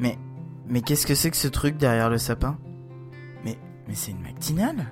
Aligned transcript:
Mais, 0.00 0.18
mais 0.68 0.80
qu'est-ce 0.80 1.06
que 1.06 1.14
c'est 1.14 1.30
que 1.30 1.36
ce 1.36 1.48
truc 1.48 1.76
derrière 1.76 2.10
le 2.10 2.18
sapin? 2.18 2.58
Mais, 3.44 3.56
mais 3.86 3.94
c'est 3.94 4.10
une 4.12 4.22
matinale 4.22 4.86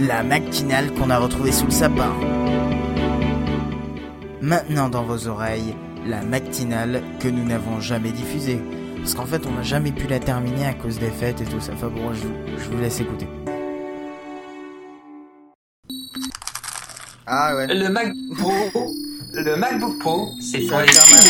La 0.00 0.22
matinale 0.22 0.92
qu'on 0.94 1.10
a 1.10 1.18
retrouvée 1.18 1.52
sous 1.52 1.64
le 1.66 1.70
sapin. 1.72 2.12
Maintenant 4.42 4.88
dans 4.88 5.02
vos 5.02 5.26
oreilles, 5.26 5.74
la 6.06 6.22
matinale 6.22 7.02
que 7.20 7.28
nous 7.28 7.44
n'avons 7.44 7.80
jamais 7.80 8.12
diffusée. 8.12 8.60
Parce 8.98 9.14
qu'en 9.14 9.26
fait, 9.26 9.46
on 9.46 9.52
n'a 9.52 9.62
jamais 9.62 9.92
pu 9.92 10.06
la 10.06 10.18
terminer 10.20 10.66
à 10.66 10.74
cause 10.74 10.98
des 10.98 11.10
fêtes 11.10 11.40
et 11.40 11.44
tout 11.44 11.60
ça. 11.60 11.72
Enfin 11.74 11.88
bon, 11.88 12.12
je, 12.12 12.22
vous- 12.26 12.34
je 12.58 12.70
vous 12.70 12.78
laisse 12.78 13.00
écouter. 13.00 13.26
Ah 17.26 17.56
ouais. 17.56 17.66
Le 17.68 17.88
Mac 17.88 18.08
Pro, 18.38 18.52
le 19.42 19.56
MacBook 19.56 19.98
Pro, 19.98 20.30
c'est 20.40 20.62
Ça 20.62 20.68
pour 20.68 20.80
les 20.80 20.92
faire 20.92 21.04
mal. 21.08 21.26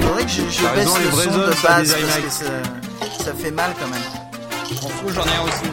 Faudrait 0.00 0.24
que 0.24 0.30
je, 0.30 0.42
je 0.50 0.74
baisse 0.74 0.98
le 0.98 1.10
son 1.10 1.38
de 1.38 1.52
ça 1.52 1.68
base 1.68 1.94
parce 1.94 2.16
que 2.18 2.30
ça, 2.30 3.24
ça 3.24 3.32
fait 3.34 3.50
mal 3.50 3.72
quand 3.78 3.88
même. 3.88 4.02
M'en 4.82 4.88
fous, 4.88 5.08
j'en 5.14 5.24
ai 5.24 5.36
un 5.36 5.42
aussi. 5.42 5.70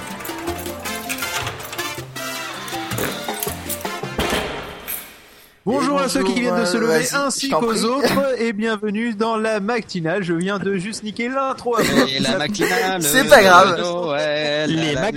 Bonjour 5.66 6.02
Et 6.02 6.04
à 6.04 6.10
ceux 6.10 6.20
qui 6.24 6.26
bonjour, 6.34 6.42
viennent 6.42 6.60
de 6.60 6.66
se 6.66 6.76
euh, 6.76 6.82
lever 6.82 7.06
ainsi 7.14 7.50
qu'aux 7.50 7.86
autres 7.86 8.42
et 8.42 8.52
bienvenue 8.52 9.14
dans 9.14 9.38
la 9.38 9.62
matinale. 9.62 10.22
Je 10.22 10.34
viens 10.34 10.60
de 10.60 10.76
juste 10.76 11.04
niquer 11.04 11.30
l'intro. 11.30 11.78
la 12.20 12.38
matinale. 12.38 13.02
C'est 13.02 13.30
pas 13.30 13.42
grave. 13.42 13.80
Noël, 13.80 14.70
Les 14.76 14.94
la, 14.94 15.10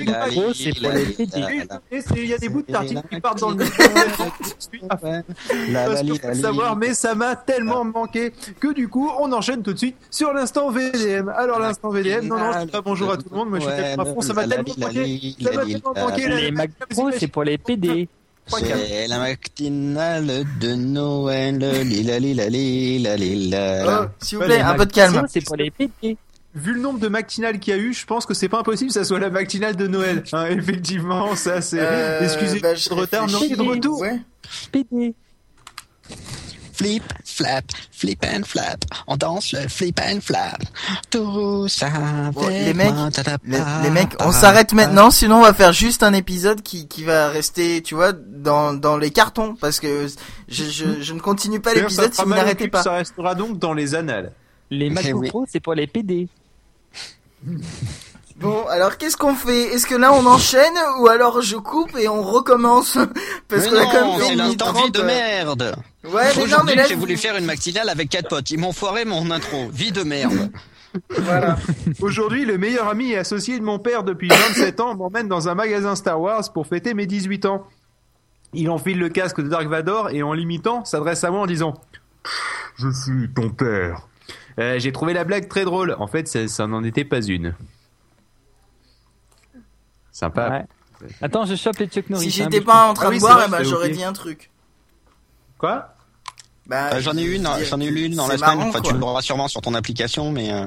c'est 0.54 0.72
pour 0.80 0.92
les 0.92 2.00
c'est- 2.00 2.14
il 2.16 2.26
y 2.26 2.34
a 2.34 2.38
des 2.38 2.48
bouts 2.48 2.62
de 2.62 2.70
tartines 2.72 3.02
qui 3.10 3.20
partent 3.20 3.40
dans 3.40 3.50
le 3.50 3.56
micro. 3.56 3.82
savoir, 6.40 6.76
mais 6.76 6.94
ça 6.94 7.16
m'a 7.16 7.34
tellement 7.34 7.84
manqué 7.84 8.32
que 8.60 8.72
du 8.72 8.86
coup, 8.86 9.10
on 9.18 9.32
enchaîne 9.32 9.64
tout 9.64 9.72
de 9.72 9.78
suite 9.78 9.96
sur 10.12 10.32
l'instant 10.32 10.70
VDM. 10.70 11.28
Alors 11.28 11.58
l'instant 11.58 11.90
VDM, 11.90 12.24
non 12.28 12.38
non, 12.38 12.52
je 12.52 12.58
dis 12.66 12.70
pas 12.70 12.82
bonjour 12.82 13.10
à 13.10 13.16
tout 13.16 13.26
le 13.32 13.36
monde, 13.36 13.50
moi 13.50 13.58
je 13.58 13.64
suis 13.66 13.74
tellement 13.74 14.02
à 14.04 14.06
fond, 14.06 14.20
ça 14.20 14.32
m'a 14.32 14.46
tellement 14.46 14.74
manqué, 14.78 15.34
ça 15.42 15.50
m'a 15.52 15.64
tellement 15.64 15.94
manqué. 15.96 16.28
Les 16.28 16.50
Mac 16.52 16.70
Pro, 16.90 17.10
c'est 17.10 17.26
pour 17.26 17.42
les 17.42 17.58
PD. 17.58 18.08
C'est 18.46 19.06
la 19.08 19.18
matinale 19.18 20.44
de 20.60 20.74
Noël, 20.74 21.58
lila 21.58 22.18
lila 22.18 22.48
lila 22.48 23.16
lila. 23.16 24.02
Oh, 24.02 24.06
s'il 24.20 24.38
vous 24.38 24.44
plaît, 24.44 24.60
un 24.60 24.74
peu 24.74 24.86
de 24.86 24.92
calme. 24.92 25.26
C'est 25.28 25.44
pour 25.44 25.56
les 25.56 25.70
PD. 25.70 26.16
Vu 26.54 26.72
le 26.72 26.80
nombre 26.80 26.98
de 26.98 27.08
matinales 27.08 27.58
qu'il 27.58 27.74
y 27.74 27.78
a 27.78 27.80
eu, 27.80 27.92
je 27.92 28.06
pense 28.06 28.24
que 28.24 28.32
c'est 28.32 28.48
pas 28.48 28.60
impossible 28.60 28.88
que 28.88 28.94
ça 28.94 29.04
soit 29.04 29.18
la 29.18 29.28
matinale 29.28 29.76
de 29.76 29.86
Noël. 29.86 30.24
Hein, 30.32 30.46
effectivement, 30.46 31.36
ça 31.36 31.60
c'est. 31.60 31.80
Euh, 31.80 32.20
Excusez 32.22 32.60
bah, 32.60 32.72
de 32.72 32.94
retard, 32.94 33.26
mais 33.26 33.34
on 33.34 33.42
est 33.42 33.56
de 33.56 33.62
retour. 33.62 34.00
Ouais. 34.00 34.20
Flip, 36.76 37.02
flap, 37.24 37.64
flip 37.90 38.22
and 38.22 38.42
flap. 38.44 38.84
On 39.06 39.16
danse 39.16 39.52
le 39.52 39.66
flip 39.66 39.98
and 39.98 40.20
flap. 40.20 40.62
Tout 41.08 41.68
ça 41.68 41.88
Bon, 42.32 42.48
les 42.48 42.74
mecs, 42.74 42.92
moi, 42.92 43.10
tada, 43.10 43.38
Les, 43.46 43.90
mecs, 43.90 44.12
on 44.20 44.30
s'arrête 44.30 44.74
maintenant, 44.74 45.10
sinon 45.10 45.36
on 45.36 45.42
va 45.42 45.54
faire 45.54 45.72
juste 45.72 46.02
un 46.02 46.12
épisode 46.12 46.60
qui, 46.60 46.86
qui 46.86 47.02
va 47.02 47.28
rester, 47.28 47.80
tu 47.82 47.94
vois, 47.94 48.12
dans, 48.12 48.74
dans 48.74 48.98
les 48.98 49.10
cartons, 49.10 49.56
parce 49.58 49.80
que 49.80 50.06
je, 50.48 50.64
je, 50.64 51.00
je 51.00 51.12
ne 51.14 51.20
continue 51.20 51.60
pas 51.60 51.72
l'épisode 51.72 52.12
si 52.12 52.22
vous 52.22 52.28
n'arrêtez 52.28 52.68
pas. 52.68 52.82
Ça 52.82 52.92
restera 52.92 53.34
donc 53.34 53.58
dans 53.58 53.72
les 53.72 53.94
annales. 53.94 54.32
Les 54.70 54.90
Mac 54.90 55.04
Eh 55.08 55.14
oui. 55.14 55.28
Pro, 55.28 55.46
c'est 55.48 55.60
pour 55.60 55.74
les 55.74 55.86
PD. 55.86 56.28
Bon, 58.38 58.66
alors 58.66 58.98
qu'est-ce 58.98 59.16
qu'on 59.16 59.34
fait? 59.34 59.74
Est-ce 59.74 59.86
que 59.86 59.94
là 59.94 60.12
on 60.12 60.26
enchaîne 60.26 60.74
ou 61.00 61.08
alors 61.08 61.40
je 61.40 61.56
coupe 61.56 61.96
et 61.96 62.06
on 62.06 62.22
recommence? 62.22 62.98
Parce 63.48 63.64
Mais 63.64 63.70
qu'on 63.70 63.76
a 63.76 63.84
non, 63.84 63.90
quand 63.90 64.06
même 64.10 64.20
fait 64.20 64.26
c'est 64.26 64.32
une 64.34 64.42
minute 64.42 64.60
l'instant 64.60 64.84
vie 64.84 64.90
de 64.90 65.00
euh. 65.00 65.04
merde. 65.04 65.76
Ouais, 66.04 66.12
mais 66.12 66.12
non, 66.12 66.22
mais 66.36 66.42
Aujourd'hui, 66.42 66.74
là, 66.76 66.84
j'ai 66.86 66.94
voulu 66.94 67.16
faire 67.16 67.36
une 67.36 67.46
matinale 67.46 67.88
avec 67.88 68.10
quatre 68.10 68.28
potes. 68.28 68.50
Ils 68.50 68.58
m'ont 68.58 68.72
foiré 68.72 69.06
mon 69.06 69.30
intro. 69.30 69.68
Vie 69.72 69.90
de 69.90 70.02
merde. 70.02 70.50
voilà. 71.18 71.56
Aujourd'hui, 72.00 72.44
le 72.44 72.58
meilleur 72.58 72.88
ami 72.88 73.12
et 73.12 73.16
associé 73.16 73.58
de 73.58 73.64
mon 73.64 73.78
père 73.78 74.02
depuis 74.02 74.28
27 74.28 74.80
ans 74.80 74.94
m'emmène 74.94 75.28
dans 75.28 75.48
un 75.48 75.54
magasin 75.54 75.96
Star 75.96 76.20
Wars 76.20 76.52
pour 76.52 76.66
fêter 76.66 76.92
mes 76.92 77.06
18 77.06 77.46
ans. 77.46 77.66
Il 78.52 78.68
enfile 78.70 78.98
le 78.98 79.08
casque 79.08 79.40
de 79.40 79.48
Dark 79.48 79.66
Vador 79.66 80.10
et 80.10 80.22
en 80.22 80.32
l'imitant, 80.34 80.84
s'adresse 80.84 81.24
à 81.24 81.30
moi 81.30 81.40
en 81.40 81.46
disant 81.46 81.74
Je 82.76 82.90
suis 82.90 83.30
ton 83.34 83.48
père. 83.48 84.06
Euh, 84.58 84.78
J'ai 84.78 84.92
trouvé 84.92 85.14
la 85.14 85.24
blague 85.24 85.48
très 85.48 85.64
drôle. 85.64 85.96
En 85.98 86.06
fait, 86.06 86.28
ça, 86.28 86.46
ça 86.48 86.66
n'en 86.66 86.84
était 86.84 87.04
pas 87.04 87.22
une. 87.22 87.54
Sympa. 90.16 90.48
Ouais. 91.02 91.08
Attends, 91.20 91.44
je 91.44 91.54
chope 91.56 91.76
les 91.76 91.88
Chuck 91.88 92.08
Norris. 92.08 92.30
Si 92.30 92.40
hein, 92.42 92.48
j'étais 92.50 92.64
pas 92.64 92.86
en 92.88 92.94
train 92.94 93.06
Ah 93.06 93.10
oui, 93.10 93.16
de 93.16 93.20
c'est 93.20 93.26
boire, 93.26 93.48
c'est 93.58 93.64
j'aurais 93.64 93.90
dit 93.90 94.02
un 94.02 94.14
truc. 94.14 94.50
Quoi? 95.58 95.94
Bah, 96.66 96.88
Euh, 96.94 97.00
j'en 97.02 97.14
ai 97.18 97.22
une, 97.22 97.46
j'en 97.68 97.80
ai 97.80 97.84
eu 97.84 98.06
une 98.06 98.14
dans 98.14 98.24
c'est 98.26 98.32
la 98.32 98.38
semaine. 98.38 98.56
marrant, 98.58 98.70
Enfin, 98.70 98.80
tu 98.80 98.94
l'auras 98.96 99.20
sûrement 99.20 99.46
sur 99.46 99.60
ton 99.60 99.74
application, 99.74 100.32
mais 100.32 100.50
euh, 100.50 100.66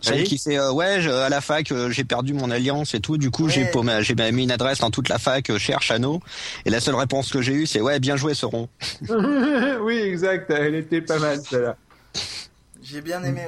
celle 0.00 0.22
qui 0.22 0.38
fait 0.38 0.56
euh, 0.56 0.70
ouais, 0.72 1.00
je- 1.00 1.10
à 1.10 1.28
la 1.28 1.40
fac, 1.40 1.72
euh, 1.72 1.90
j'ai 1.90 2.04
perdu 2.04 2.32
mon 2.32 2.48
alliance 2.52 2.94
et 2.94 3.00
tout. 3.00 3.18
Du 3.18 3.32
coup, 3.32 3.48
j'ai 3.48 3.68
Ouais. 3.74 4.02
j'ai 4.04 4.14
mis 4.30 4.44
une 4.44 4.52
adresse 4.52 4.78
dans 4.78 4.92
toute 4.92 5.08
la 5.08 5.18
fac, 5.18 5.50
euh, 5.50 5.58
cher 5.58 5.82
Chano. 5.82 6.20
Et 6.64 6.70
la 6.70 6.78
seule 6.78 6.94
réponse 6.94 7.30
que 7.32 7.42
j'ai 7.42 7.54
eue, 7.54 7.66
c'est 7.66 7.80
ouais, 7.80 7.98
bien 7.98 8.14
joué, 8.16 8.34
Sauron. 8.34 8.68
Oui, 9.82 9.96
exact. 9.98 10.48
Elle 10.50 10.76
était 10.76 11.00
pas 11.00 11.18
mal, 11.18 11.40
celle-là. 11.40 11.76
J'ai 12.84 13.00
bien 13.00 13.20
aimé. 13.24 13.42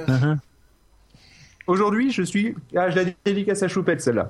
Aujourd'hui, 1.65 2.11
je 2.11 2.23
suis. 2.23 2.55
Ah, 2.75 2.89
je 2.89 2.95
la 2.97 3.03
dédicace 3.25 3.63
à 3.63 3.67
Choupette, 3.69 4.01
celle-là. 4.01 4.29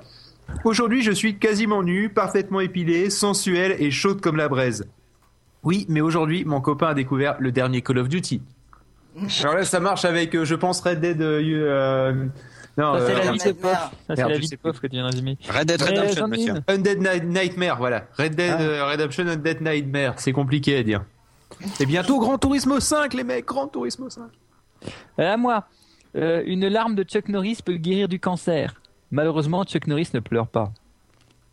Aujourd'hui, 0.64 1.02
je 1.02 1.10
suis 1.12 1.38
quasiment 1.38 1.82
nu, 1.82 2.08
parfaitement 2.10 2.60
épilé, 2.60 3.10
sensuel 3.10 3.76
et 3.78 3.90
chaude 3.90 4.20
comme 4.20 4.36
la 4.36 4.48
braise. 4.48 4.84
Oui, 5.62 5.86
mais 5.88 6.00
aujourd'hui, 6.00 6.44
mon 6.44 6.60
copain 6.60 6.88
a 6.88 6.94
découvert 6.94 7.36
le 7.38 7.52
dernier 7.52 7.82
Call 7.82 7.98
of 7.98 8.08
Duty. 8.08 8.42
Alors 9.42 9.56
là, 9.56 9.64
ça 9.64 9.80
marche 9.80 10.04
avec, 10.04 10.34
euh, 10.34 10.44
je 10.44 10.54
pense, 10.54 10.80
Red 10.80 11.00
Dead. 11.00 11.20
euh, 11.20 11.40
euh, 11.42 12.12
non, 12.78 12.94
Ça, 12.94 13.06
c'est 13.06 13.12
euh, 13.14 13.18
la 13.24 13.32
vie 13.32 13.38
de 13.38 13.52
pof. 13.52 13.72
Ça, 13.72 13.90
c'est 14.16 14.28
la 14.28 14.38
vie 14.38 14.48
de 14.48 14.56
pof 14.56 14.80
que 14.80 14.86
tu 14.86 14.92
viens. 14.96 15.06
Red 15.06 15.66
Dead 15.66 15.82
Redemption, 15.82 16.28
monsieur. 16.28 16.54
Undead 16.68 17.00
Night- 17.00 17.24
Nightmare, 17.24 17.76
voilà. 17.78 18.04
Red 18.16 18.34
Dead 18.36 18.54
Ah. 18.58 18.62
euh, 18.62 18.84
Redemption 18.86 19.26
Undead 19.26 19.60
Nightmare. 19.60 20.14
C'est 20.18 20.32
compliqué 20.32 20.76
à 20.78 20.82
dire. 20.82 21.04
Et 21.80 21.86
bientôt 21.86 22.18
Grand 22.20 22.38
Turismo 22.38 22.78
5, 22.80 23.12
les 23.14 23.24
mecs, 23.24 23.46
Grand 23.46 23.66
Turismo 23.66 24.08
5. 24.08 24.22
Euh, 25.18 25.32
À 25.32 25.36
moi. 25.36 25.64
Euh, 26.16 26.42
une 26.46 26.66
larme 26.68 26.94
de 26.94 27.02
Chuck 27.02 27.28
Norris 27.28 27.58
peut 27.64 27.74
guérir 27.76 28.08
du 28.08 28.18
cancer. 28.18 28.79
Malheureusement, 29.10 29.64
Chuck 29.64 29.86
Norris 29.86 30.10
ne 30.14 30.20
pleure 30.20 30.46
pas. 30.46 30.72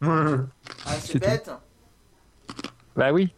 Ah, 0.01 0.38
C'est 1.00 1.19
bête. 1.19 1.50
Bah 2.95 3.12
oui. 3.12 3.34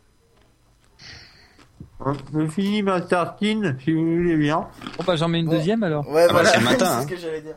Je 2.33 2.47
finis 2.47 2.81
ma 2.83 3.01
tartine, 3.01 3.77
si 3.83 3.91
vous 3.93 4.05
voulez 4.17 4.37
bien. 4.37 4.67
Bon 4.97 5.03
bah 5.05 5.15
j'en 5.17 5.27
mets 5.27 5.39
une 5.39 5.45
Bon. 5.47 5.51
deuxième 5.51 5.83
alors. 5.83 6.07
Ouais, 6.09 6.23
Ah 6.29 6.33
bah, 6.33 6.33
voilà. 6.43 6.49
c'est 6.49 6.61
matin, 6.61 6.85
hein. 6.97 7.01
ce 7.01 7.07
que 7.07 7.17
j'allais 7.17 7.41
dire. 7.41 7.55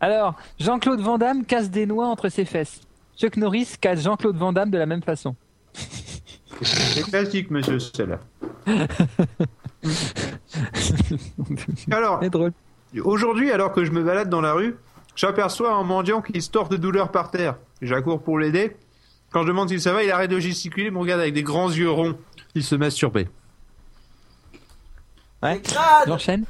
Alors, 0.00 0.34
Jean-Claude 0.60 1.00
Van 1.00 1.18
Damme 1.18 1.44
casse 1.44 1.70
des 1.70 1.84
noix 1.86 2.06
entre 2.06 2.28
ses 2.28 2.44
fesses. 2.44 2.80
Chuck 3.16 3.36
Norris 3.36 3.74
casse 3.80 4.00
Jean-Claude 4.02 4.36
Van 4.36 4.52
Damme 4.52 4.70
de 4.70 4.78
la 4.78 4.86
même 4.86 5.02
façon. 5.02 5.34
C'est 6.62 7.02
classique, 7.02 7.50
monsieur, 7.50 7.78
celle-là. 7.80 8.20
Alors, 11.90 12.20
aujourd'hui, 13.04 13.50
alors 13.50 13.72
que 13.72 13.84
je 13.84 13.90
me 13.92 14.02
balade 14.02 14.28
dans 14.28 14.40
la 14.40 14.52
rue, 14.52 14.76
j'aperçois 15.18 15.74
un 15.74 15.82
mendiant 15.82 16.22
qui 16.22 16.40
se 16.40 16.48
tord 16.50 16.68
de 16.68 16.76
douleur 16.76 17.10
par 17.10 17.30
terre. 17.30 17.56
J'accours 17.82 18.22
pour 18.22 18.38
l'aider. 18.38 18.76
Quand 19.30 19.42
je 19.42 19.48
demande 19.48 19.68
si 19.68 19.78
ça 19.80 19.92
va, 19.92 20.02
il 20.04 20.10
arrête 20.10 20.30
de 20.30 20.38
gesticuler, 20.38 20.86
il 20.86 20.92
me 20.92 20.98
regarde 20.98 21.20
avec 21.20 21.34
des 21.34 21.42
grands 21.42 21.70
yeux 21.70 21.90
ronds. 21.90 22.16
Il 22.54 22.62
se 22.64 22.74
masturbait. 22.76 23.28
Ouais. 25.42 25.60
J'enchaîne. 26.06 26.44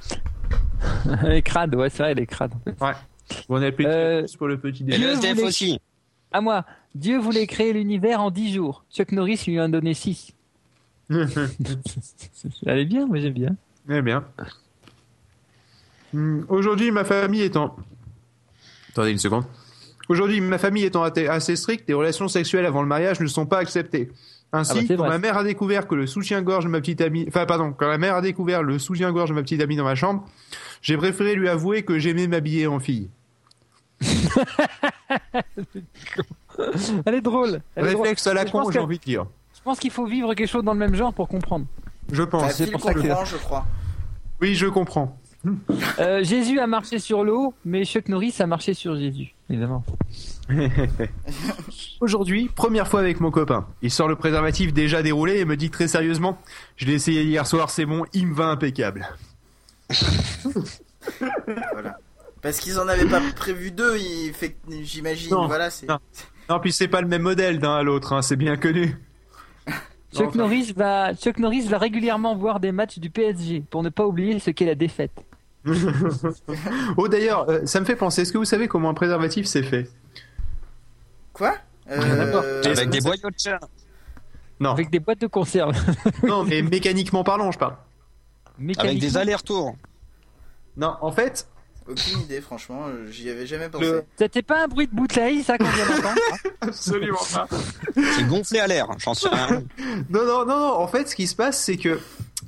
les 1.25 1.43
crades, 1.43 1.75
ouais, 1.75 1.91
c'est 1.91 2.03
vrai, 2.03 2.15
les 2.15 2.27
crades. 2.27 2.53
en 2.55 2.61
fait. 2.61 2.77
Ouais. 2.85 2.93
Bon 3.49 3.63
appétit 3.63 3.89
Euh, 3.91 4.27
pour 4.39 4.47
le 4.49 4.59
petit 4.59 4.83
Et 4.85 4.87
déjeuner. 4.87 5.07
le 5.29 5.35
voulait- 5.35 5.43
aussi. 5.43 5.81
À 6.31 6.41
moi. 6.41 6.65
Dieu 6.95 7.19
voulait 7.19 7.47
créer 7.47 7.73
l'univers 7.73 8.21
en 8.23 8.31
10 8.31 8.53
jours. 8.55 8.85
Chuck 8.91 9.13
Norris 9.13 9.43
lui 9.47 9.61
en 9.61 9.65
a 9.65 9.69
donné 9.69 9.93
6. 9.95 10.33
Elle 11.11 12.79
est 12.79 12.85
bien, 12.85 13.07
moi 13.07 13.19
j'aime 13.19 13.33
bien. 13.35 13.57
Eh 13.91 14.03
bien. 14.03 14.25
Hmm, 16.13 16.43
Aujourd'hui, 16.49 16.91
ma 16.91 17.05
famille 17.05 17.43
étant. 17.43 17.77
Attendez 18.91 19.11
une 19.13 19.19
seconde. 19.19 19.45
Aujourd'hui, 20.09 20.41
ma 20.41 20.59
famille 20.59 20.85
étant 20.85 21.03
assez 21.03 21.55
stricte, 21.57 21.85
les 21.89 21.95
relations 21.95 22.29
sexuelles 22.29 22.65
avant 22.67 22.81
le 22.83 22.89
mariage 22.89 23.21
ne 23.21 23.27
sont 23.27 23.45
pas 23.47 23.59
acceptées. 23.59 24.11
Ainsi, 24.53 24.71
Ah 24.73 24.75
bah, 24.77 24.81
c'est 24.89 24.97
quand 24.97 25.09
ma 25.09 25.19
mère 25.19 25.37
a 25.37 25.45
découvert 25.45 25.87
que 25.87 25.95
le 25.95 26.07
soutien-gorge 26.07 26.65
de 26.65 26.71
ma 26.71 26.81
petite 26.81 27.03
amie, 27.03 27.27
enfin 27.29 27.45
pardon, 27.45 27.75
quand 27.77 27.87
la 27.89 27.99
mère 27.99 28.15
a 28.15 28.23
découvert 28.23 28.63
le 28.63 28.79
soutien-gorge 28.79 29.29
de 29.29 29.35
ma 29.35 29.43
petite 29.43 29.61
amie 29.61 29.77
dans 29.77 29.85
ma 29.85 29.95
chambre, 29.95 30.25
j'ai 30.81 30.97
préféré 30.97 31.35
lui 31.35 31.51
avouer 31.51 31.83
que 31.83 31.99
j'aimais 31.99 32.27
m'habiller 32.27 32.67
en 32.67 32.81
fille. 32.81 33.11
Elle 37.07 37.15
est 37.15 37.21
drôle. 37.21 37.61
Elle 37.77 37.87
est 37.87 37.93
drôle. 37.93 38.03
Réflexe 38.07 38.27
à 38.27 38.35
la 38.35 38.45
con, 38.47 38.71
j'ai 38.71 38.79
envie 38.79 38.99
de 38.99 39.05
dire. 39.05 39.27
Je 39.55 39.61
pense 39.63 39.79
qu'il 39.79 39.91
faut 39.91 40.07
vivre 40.07 40.33
quelque 40.35 40.49
chose 40.49 40.65
dans 40.65 40.73
le 40.73 40.79
même 40.79 40.95
genre 40.95 41.13
pour 41.13 41.29
comprendre. 41.29 41.67
Je 42.11 42.23
pense. 42.23 42.57
Phil 42.57 42.71
pour 42.73 42.81
ça 42.81 42.95
que- 42.95 43.01
je 43.03 43.37
crois. 43.37 43.67
Oui, 44.41 44.55
je 44.55 44.67
comprends. 44.67 45.18
Euh, 46.01 46.25
Jésus 46.25 46.59
a 46.59 46.67
marché 46.67 46.99
sur 46.99 47.23
l'eau, 47.25 47.55
mais 47.65 47.85
Chuck 47.85 48.09
Norris 48.09 48.35
a 48.41 48.47
marché 48.47 48.75
sur 48.75 48.97
Jésus. 48.97 49.35
évidemment. 49.49 49.85
Aujourd'hui, 52.01 52.51
première 52.55 52.89
fois 52.89 53.01
avec 53.01 53.21
mon 53.21 53.31
copain. 53.31 53.67
Il 53.83 53.91
sort 53.91 54.09
le 54.09 54.17
préservatif 54.17 54.73
déjà 54.73 55.03
déroulé 55.03 55.39
et 55.39 55.45
me 55.45 55.57
dit 55.57 55.71
très 55.71 55.87
sérieusement 55.89 56.39
Je 56.77 56.87
l'ai 56.87 56.95
essayé 56.95 57.23
hier 57.23 57.47
soir, 57.47 57.71
c'est 57.71 57.87
bon, 57.87 58.05
il 58.13 58.27
me 58.29 58.35
va 58.35 58.47
impeccable. 58.47 59.09
Voilà. 61.73 61.97
Parce 62.43 62.61
qu'ils 62.61 62.79
en 62.79 62.87
avaient 62.87 63.07
pas 63.07 63.21
prévu 63.35 63.71
deux, 63.71 63.97
il 63.99 64.33
fait, 64.33 64.57
j'imagine. 64.83 65.31
Non, 65.31 65.47
Voilà, 65.47 65.71
c'est. 65.71 65.87
non. 65.89 65.99
Non, 66.51 66.61
puis 66.61 66.73
c'est 66.73 66.89
pas 66.89 67.01
le 67.01 67.09
même 67.09 67.23
modèle 67.23 67.59
d'un 67.59 67.77
à 67.77 67.83
l'autre, 67.83 68.13
hein, 68.13 68.23
c'est 68.23 68.37
bien 68.37 68.57
connu. 68.57 68.97
Chuck, 70.15 70.29
enfin. 70.29 70.39
Norris 70.39 70.73
va, 70.77 71.15
Chuck 71.15 71.39
Norris 71.39 71.63
va 71.69 71.79
régulièrement 71.79 72.35
voir 72.37 72.61
des 72.61 72.73
matchs 72.73 72.99
du 72.99 73.11
PSG 73.11 73.65
pour 73.71 73.83
ne 73.83 73.89
pas 73.89 74.07
oublier 74.07 74.39
ce 74.39 74.51
qu'est 74.51 74.65
la 74.67 74.75
défaite. 74.75 75.25
Oh 76.97 77.09
d'ailleurs, 77.09 77.49
euh, 77.51 77.67
ça 77.67 77.81
me 77.81 77.85
fait 77.85 77.97
penser, 77.97 78.23
est-ce 78.23 78.33
que 78.33 78.39
vous 78.39 78.45
savez 78.45 78.69
comment 78.69 78.91
un 78.91 78.95
préservatif 78.95 79.47
c'est 79.47 79.63
fait? 79.63 79.91
Quoi? 81.33 81.57
Euh... 81.91 82.63
Avec 82.65 82.91
des 82.91 83.01
boyaux 83.01 83.31
de 83.31 83.39
chien. 83.39 83.59
Non, 84.61 84.71
Avec 84.73 84.91
des 84.91 84.99
boîtes 84.99 85.21
de 85.21 85.27
conserve. 85.27 85.73
non, 86.25 86.43
mais 86.45 86.63
mécaniquement 86.63 87.23
parlant, 87.23 87.53
je 87.53 87.59
parle. 87.59 87.77
Avec 88.79 88.99
des 88.99 89.17
allers-retours. 89.17 89.77
Non, 90.77 90.97
en 91.01 91.13
fait, 91.13 91.47
Aucune 91.89 92.21
idée, 92.21 92.43
franchement, 92.43 92.83
euh, 92.89 93.11
j'y 93.11 93.31
avais 93.31 93.47
jamais 93.47 93.71
pensé. 93.71 93.85
Le- 93.87 94.05
C'était 94.19 94.43
pas 94.43 94.65
un 94.65 94.69
bruit 94.69 94.87
de 94.89 94.95
bouteille, 94.95 95.43
ça, 95.43 95.57
qu'on 95.57 95.65
vient 95.65 95.87
d'entendre 95.87 96.21
absolument 96.61 97.19
pas. 97.33 97.49
C'est 97.95 98.27
gonflé 98.27 98.59
à 98.59 98.67
l'air. 98.67 98.89
J'en 98.99 99.15
sais 99.15 99.29
rien. 99.31 99.63
Non, 100.11 100.27
non, 100.27 100.45
non, 100.45 100.59
non. 100.59 100.73
En 100.75 100.87
fait, 100.87 101.09
ce 101.09 101.15
qui 101.15 101.27
se 101.27 101.35
passe, 101.35 101.63
c'est 101.63 101.79
que 101.79 101.99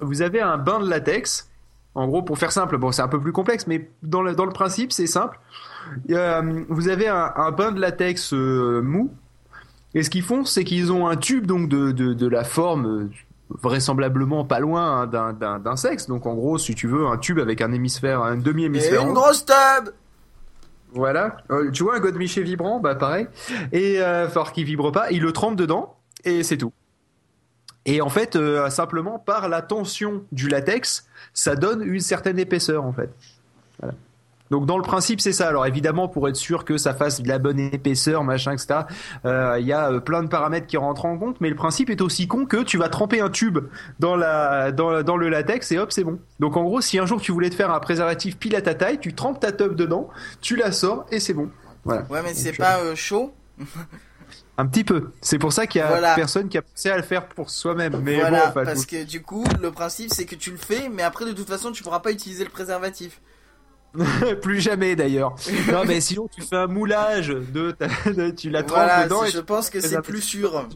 vous 0.01 0.21
avez 0.21 0.43
un 0.43 0.59
bain 0.59 0.79
de 0.79 0.89
latex. 0.91 1.49
En 1.95 2.07
gros, 2.07 2.23
pour 2.23 2.39
faire 2.39 2.53
simple, 2.53 2.79
bon, 2.79 2.93
c'est 2.93 3.03
un 3.03 3.09
peu 3.09 3.21
plus 3.21 3.33
complexe, 3.33 3.67
mais 3.67 3.91
dans 4.03 4.23
le, 4.23 4.35
dans 4.35 4.45
le 4.47 4.53
principe, 4.53 4.93
c'est 4.93 5.07
simple. 5.09 5.41
Euh, 6.11 6.63
vous 6.69 6.89
avez 6.89 7.09
un, 7.09 7.33
un 7.37 7.51
bain 7.51 7.73
de 7.73 7.81
latex 7.81 8.33
euh, 8.33 8.81
mou. 8.81 9.13
Et 9.95 10.05
ce 10.05 10.11
qu'ils 10.11 10.23
font, 10.23 10.45
c'est 10.45 10.63
qu'ils 10.63 10.93
ont 10.93 11.09
un 11.09 11.17
tube 11.17 11.47
donc 11.47 11.69
de, 11.69 11.91
de, 11.91 12.13
de 12.15 12.27
la 12.29 12.45
forme 12.45 12.87
euh, 12.87 13.11
vraisemblablement 13.51 14.45
pas 14.45 14.61
loin 14.61 15.03
hein, 15.13 15.33
d'un- 15.33 15.77
sexe. 15.77 16.07
Donc 16.07 16.27
en 16.27 16.35
gros, 16.35 16.59
si 16.59 16.77
tu 16.77 16.87
veux, 16.87 17.07
un 17.09 17.19
tube 17.19 17.41
avec 17.41 17.61
un 17.61 17.73
hémisphère, 17.73 18.23
un 18.23 18.35
Et 18.39 18.43
demi-hémisphère. 18.43 19.03
une 19.03 19.09
en 19.09 19.11
haut. 19.11 19.15
grosse 19.15 19.45
tube 19.45 19.91
Voilà. 20.95 21.39
Euh, 21.51 21.73
tu 21.73 21.83
vois 21.83 21.97
un 21.97 22.01
godemiché 22.01 22.43
vibrant, 22.45 22.79
bah 22.79 22.95
pareil. 22.95 23.27
Et 23.73 24.01
euh, 24.01 24.29
fort 24.29 24.53
qu'il 24.53 24.65
vibre 24.65 24.93
pas, 24.93 25.11
il 25.11 25.23
le 25.23 25.33
trempe 25.33 25.57
dedans 25.57 25.97
et 26.25 26.45
c'est 26.45 26.57
tout. 26.57 26.73
Et 27.87 28.01
en 28.01 28.09
fait, 28.09 28.37
euh, 28.37 28.69
simplement 28.71 29.19
par 29.19 29.49
la 29.49 29.63
tension 29.63 30.23
du 30.33 30.49
latex, 30.49 31.07
ça 31.33 31.57
donne 31.57 31.83
une 31.83 32.01
certaine 32.01 32.39
épaisseur 32.39 32.85
en 32.85 32.93
fait. 32.93 33.11
Voilà. 33.81 33.95
Donc 34.51 34.67
dans 34.67 34.77
le 34.77 34.83
principe 34.83 35.21
c'est 35.21 35.33
ça. 35.33 35.49
Alors 35.49 35.65
évidemment 35.67 36.09
pour 36.09 36.29
être 36.29 36.37
sûr 36.37 36.65
que 36.65 36.77
ça 36.77 36.93
fasse 36.93 37.23
de 37.23 37.29
la 37.29 37.39
bonne 37.39 37.61
épaisseur, 37.61 38.25
machin, 38.25 38.53
etc. 38.53 38.81
euh, 39.25 39.57
Il 39.61 39.67
y 39.67 39.73
a 39.73 39.93
euh, 39.93 40.01
plein 40.01 40.23
de 40.23 40.29
paramètres 40.29 40.67
qui 40.67 40.77
rentrent 40.77 41.05
en 41.05 41.17
compte, 41.17 41.41
mais 41.41 41.49
le 41.49 41.55
principe 41.55 41.89
est 41.89 42.01
aussi 42.01 42.27
con 42.27 42.47
que 42.47 42.63
tu 42.63 42.77
vas 42.77 42.89
tremper 42.89 43.21
un 43.21 43.31
tube 43.31 43.59
dans 44.01 44.17
la 44.17 44.73
dans, 44.73 45.03
dans 45.03 45.17
le 45.17 45.29
latex 45.29 45.71
et 45.71 45.79
hop 45.79 45.93
c'est 45.93 46.05
bon. 46.05 46.19
Donc 46.41 46.57
en 46.57 46.65
gros 46.65 46.81
si 46.81 46.99
un 46.99 47.07
jour 47.07 47.21
tu 47.21 47.31
voulais 47.31 47.51
te 47.51 47.55
faire 47.55 47.71
un 47.71 47.79
préservatif 47.79 48.39
pile 48.39 48.57
à 48.57 48.63
ta 48.63 48.75
taille, 48.75 48.99
tu 48.99 49.15
trempes 49.15 49.39
ta 49.39 49.53
tube 49.53 49.75
dedans, 49.75 50.09
tu 50.41 50.57
la 50.57 50.73
sors 50.73 51.07
et 51.13 51.21
c'est 51.21 51.35
bon. 51.35 51.49
Voilà. 51.85 52.03
Ouais, 52.11 52.21
mais 52.23 52.35
c'est 52.35 52.53
pas 52.53 52.81
euh, 52.81 52.95
chaud. 52.97 53.33
Un 54.61 54.67
petit 54.67 54.85
peu. 54.85 55.11
C'est 55.23 55.39
pour 55.39 55.53
ça 55.53 55.67
qu'il 55.67 55.81
y 55.81 55.83
a 55.83 55.89
Voilà. 55.89 56.15
personne 56.15 56.49
qui 56.49 56.59
a 56.59 56.63
pensé 56.63 56.91
à 56.91 56.97
le 56.97 57.03
faire 57.03 57.27
pour 57.29 57.49
soi-même. 57.51 57.99
Mais 58.03 58.21
voilà, 58.21 58.49
bon, 58.49 58.63
parce 58.65 58.85
que 58.85 59.05
du 59.05 59.23
coup, 59.23 59.45
le 59.63 59.71
principe 59.71 60.13
c'est 60.13 60.27
que 60.27 60.35
tu 60.35 60.51
le 60.51 60.57
fais, 60.59 60.89
mais 60.91 61.03
après 61.03 61.25
de 61.25 61.33
toute 61.33 61.49
façon, 61.49 61.73
tu 61.73 61.83
pourras 61.83 62.01
pas 62.01 62.11
utiliser 62.13 62.45
le 62.45 62.51
préservatif. 62.51 63.21
plus 64.43 64.61
jamais 64.61 64.95
d'ailleurs. 64.97 65.35
non, 65.73 65.85
mais 65.87 66.01
sinon 66.01 66.29
tu 66.29 66.43
fais 66.43 66.57
un 66.57 66.67
moulage 66.67 67.29
de, 67.29 67.71
ta- 67.73 67.87
de- 68.13 68.31
tu 68.31 68.51
la 68.51 68.63
trempes 68.63 68.77
Voilà, 68.79 69.05
dedans. 69.05 69.25
Et 69.25 69.31
je 69.31 69.41
pense 69.41 69.71
que 69.71 69.81
c'est 69.81 70.01
plus 70.03 70.21
sûr. 70.21 70.69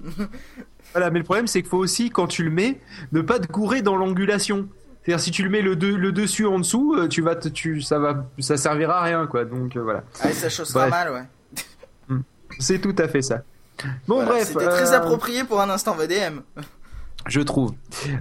Voilà, 0.92 1.10
mais 1.10 1.18
le 1.18 1.24
problème 1.24 1.46
c'est 1.46 1.60
qu'il 1.60 1.70
faut 1.70 1.78
aussi 1.78 2.10
quand 2.10 2.26
tu 2.26 2.42
le 2.44 2.50
mets, 2.50 2.80
ne 3.12 3.20
pas 3.20 3.38
te 3.38 3.46
gourer 3.46 3.82
dans 3.82 3.96
l'angulation. 3.96 4.66
C'est-à-dire 5.04 5.20
si 5.22 5.30
tu 5.30 5.42
le 5.42 5.50
mets 5.50 5.60
le, 5.62 5.76
de- 5.76 5.94
le 5.94 6.10
dessus 6.12 6.46
en 6.46 6.58
dessous, 6.58 6.94
euh, 6.96 7.06
tu 7.08 7.20
vas, 7.20 7.36
te- 7.36 7.48
tu, 7.48 7.82
ça 7.82 7.98
va, 7.98 8.24
ça 8.38 8.56
servira 8.56 9.00
à 9.00 9.02
rien 9.02 9.26
quoi. 9.26 9.44
Donc 9.44 9.76
euh, 9.76 9.82
voilà, 9.82 10.04
Ah, 10.22 10.30
et 10.30 10.32
ça 10.32 10.48
chaussera 10.48 10.86
mal, 10.88 11.12
ouais. 11.12 12.16
c'est 12.58 12.78
tout 12.80 12.94
à 12.98 13.06
fait 13.08 13.20
ça. 13.22 13.42
Bon 14.06 14.16
Voilà, 14.16 14.30
bref, 14.30 14.48
C'était 14.48 14.66
très 14.66 14.92
euh, 14.92 14.98
approprié 14.98 15.44
pour 15.44 15.60
un 15.60 15.70
instant 15.70 15.94
VDM. 15.94 16.40
Je 17.26 17.40
trouve. 17.40 17.72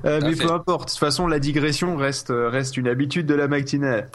Euh, 0.05 0.21
mais 0.21 0.33
fait. 0.33 0.45
peu 0.45 0.53
importe. 0.53 0.87
De 0.87 0.91
toute 0.91 0.99
façon, 0.99 1.27
la 1.27 1.39
digression 1.39 1.97
reste, 1.97 2.29
euh, 2.29 2.47
reste 2.49 2.77
une 2.77 2.87
habitude 2.87 3.25
de 3.25 3.33
la 3.33 3.47
matinale. 3.47 4.09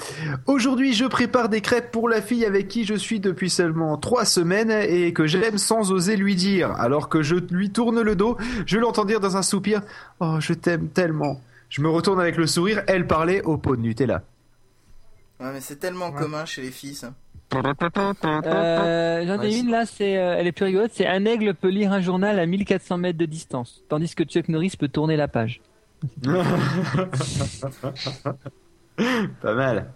Aujourd'hui, 0.47 0.95
je 0.95 1.05
prépare 1.05 1.51
des 1.51 1.61
crêpes 1.61 1.91
pour 1.91 2.09
la 2.09 2.23
fille 2.23 2.47
avec 2.47 2.69
qui 2.69 2.85
je 2.85 2.95
suis 2.95 3.21
depuis 3.21 3.51
seulement 3.51 3.99
trois 3.99 4.25
semaines 4.25 4.71
et 4.71 5.13
que 5.13 5.27
j'aime 5.27 5.59
sans 5.59 5.93
oser 5.93 6.17
lui 6.17 6.37
dire. 6.37 6.71
Alors 6.73 7.11
que 7.11 7.23
je 7.23 7.37
lui 7.37 7.71
tourne 7.71 8.01
le 8.01 8.17
dos, 8.17 8.39
je 8.65 8.79
l'entends 8.79 9.05
dire 9.05 9.21
dans 9.21 9.37
un 9.37 9.43
soupir 9.43 9.83
Oh, 10.21 10.37
je 10.41 10.55
t'aime 10.55 10.89
tellement. 10.89 11.41
Je 11.69 11.83
me 11.83 11.89
retourne 11.91 12.19
avec 12.19 12.37
le 12.39 12.47
sourire, 12.47 12.83
elle 12.87 13.07
parlait 13.07 13.43
au 13.43 13.59
pot 13.59 13.77
de 13.77 13.83
Nutella. 13.83 14.23
Ouais, 15.39 15.53
mais 15.53 15.61
c'est 15.61 15.77
tellement 15.77 16.11
commun 16.13 16.47
chez 16.47 16.63
les 16.63 16.71
filles, 16.71 16.95
ça. 16.95 17.13
Euh, 17.55 19.27
J'en 19.27 19.43
ai 19.43 19.59
une 19.59 19.71
là, 19.71 19.87
c'est, 19.87 20.19
euh, 20.19 20.37
elle 20.39 20.47
est 20.47 20.53
plus 20.53 20.67
rigolote. 20.67 20.91
C'est 20.93 21.07
un 21.07 21.25
aigle 21.25 21.55
peut 21.55 21.69
lire 21.69 21.93
un 21.93 22.01
journal 22.01 22.39
à 22.39 22.47
1400 22.47 22.99
mètres 22.99 23.19
de 23.19 23.25
distance, 23.25 23.83
tandis 23.89 24.15
que 24.15 24.25
Chuck 24.25 24.49
Norris 24.49 24.75
peut 24.79 24.89
tourner 24.89 25.17
la 25.17 25.29
page. 25.29 25.61
Pas 29.43 29.55
mal. 29.55 29.91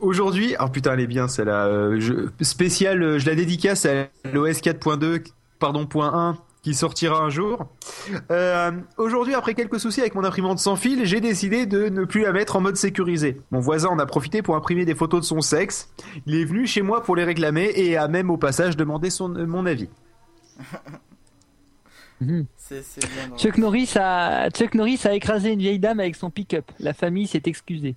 Aujourd'hui, 0.00 0.56
oh 0.58 0.68
putain, 0.68 0.94
elle 0.94 1.00
est 1.00 1.06
bien 1.06 1.28
celle-là. 1.28 1.66
Euh, 1.66 2.00
je, 2.00 2.14
spéciale, 2.42 3.02
euh, 3.02 3.18
je 3.18 3.26
la 3.26 3.34
dédicace 3.34 3.84
à 3.84 4.08
l'OS 4.32 4.60
4.2, 4.60 5.24
pardon, 5.58 5.86
point 5.86 6.12
1, 6.12 6.38
qui 6.62 6.74
sortira 6.74 7.18
un 7.18 7.30
jour. 7.30 7.66
Euh, 8.30 8.72
Aujourd'hui, 8.98 9.34
après 9.34 9.54
quelques 9.54 9.80
soucis 9.80 10.00
avec 10.00 10.14
mon 10.14 10.24
imprimante 10.24 10.58
sans 10.58 10.76
fil, 10.76 11.04
j'ai 11.04 11.20
décidé 11.20 11.66
de 11.66 11.88
ne 11.88 12.04
plus 12.04 12.22
la 12.22 12.32
mettre 12.32 12.56
en 12.56 12.60
mode 12.60 12.76
sécurisé. 12.76 13.40
Mon 13.50 13.60
voisin 13.60 13.88
en 13.88 13.98
a 13.98 14.06
profité 14.06 14.42
pour 14.42 14.56
imprimer 14.56 14.84
des 14.84 14.94
photos 14.94 15.20
de 15.20 15.24
son 15.26 15.40
sexe. 15.40 15.90
Il 16.26 16.34
est 16.34 16.44
venu 16.44 16.66
chez 16.66 16.82
moi 16.82 17.02
pour 17.02 17.16
les 17.16 17.24
réclamer 17.24 17.72
et 17.74 17.96
a 17.96 18.08
même 18.08 18.30
au 18.30 18.36
passage 18.36 18.76
demandé 18.76 19.10
son, 19.10 19.34
euh, 19.34 19.46
mon 19.46 19.64
avis. 19.66 19.88
Bien. 22.20 22.44
drôle. 23.28 23.38
Chuck 23.38 23.56
Norris 23.56 23.92
a, 23.96 24.50
Chuck 24.50 24.74
Norris 24.74 25.00
a 25.04 25.14
écrasé 25.14 25.52
une 25.52 25.60
vieille 25.60 25.78
dame 25.78 26.00
avec 26.00 26.16
son 26.16 26.28
pick-up. 26.30 26.70
La 26.78 26.92
famille 26.92 27.26
s'est 27.26 27.42
excusée. 27.46 27.96